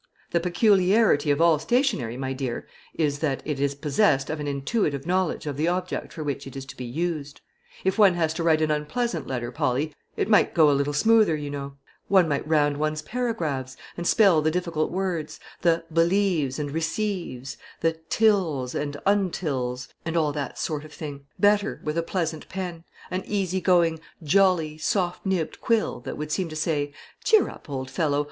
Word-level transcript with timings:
The 0.31 0.39
peculiarity 0.39 1.29
of 1.29 1.39
all 1.39 1.59
stationery, 1.59 2.17
my 2.17 2.33
dear, 2.33 2.65
is, 2.95 3.19
that 3.19 3.43
it 3.45 3.59
is 3.59 3.75
possessed 3.75 4.31
of 4.31 4.39
an 4.39 4.47
intuitive 4.47 5.05
knowledge 5.05 5.45
of 5.45 5.57
the 5.57 5.67
object 5.67 6.11
for 6.11 6.23
which 6.23 6.47
it 6.47 6.55
is 6.55 6.65
to 6.65 6.75
be 6.75 6.85
used. 6.85 7.39
If 7.83 7.99
one 7.99 8.15
has 8.15 8.33
to 8.33 8.43
write 8.43 8.63
an 8.63 8.71
unpleasant 8.71 9.27
letter, 9.27 9.51
Polly, 9.51 9.93
it 10.17 10.27
might 10.27 10.55
go 10.55 10.71
a 10.71 10.73
little 10.73 10.93
smoother, 10.93 11.35
you 11.35 11.51
know; 11.51 11.75
one 12.07 12.27
might 12.27 12.47
round 12.47 12.77
one's 12.77 13.03
paragraphs, 13.03 13.77
and 13.95 14.07
spell 14.07 14.41
the 14.41 14.49
difficult 14.49 14.89
words 14.89 15.39
the 15.61 15.83
'believes' 15.93 16.57
and 16.57 16.71
'receives,' 16.71 17.57
the 17.81 17.91
'tills' 18.09 18.73
and 18.73 18.97
'untils,' 19.05 19.87
and 20.03 20.17
all 20.17 20.33
that 20.33 20.57
sort 20.57 20.83
of 20.83 20.91
thing 20.91 21.27
better 21.39 21.79
with 21.83 21.95
a 21.95 22.01
pleasant 22.01 22.49
pen, 22.49 22.83
an 23.11 23.21
easy 23.27 23.61
going, 23.61 23.99
jolly, 24.23 24.79
soft 24.79 25.23
nibbed 25.27 25.61
quill, 25.61 25.99
that 25.99 26.17
would 26.17 26.31
seem 26.31 26.49
to 26.49 26.55
say, 26.55 26.91
'Cheer 27.23 27.49
up, 27.49 27.69
old 27.69 27.91
fellow! 27.91 28.19